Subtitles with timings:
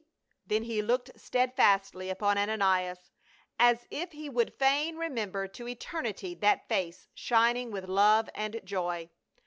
[0.47, 3.11] Then he looked steadfastly upon Ananias,
[3.59, 8.59] as if he would fain remem ber to eternity that face shining with love and
[8.63, 9.11] joy.